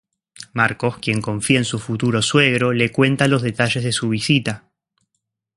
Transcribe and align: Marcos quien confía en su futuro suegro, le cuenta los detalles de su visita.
Marcos 0.53 0.97
quien 0.97 1.21
confía 1.21 1.59
en 1.59 1.63
su 1.63 1.77
futuro 1.77 2.23
suegro, 2.23 2.71
le 2.73 2.91
cuenta 2.91 3.27
los 3.27 3.43
detalles 3.43 3.83
de 3.83 3.91
su 3.91 4.09
visita. 4.09 4.63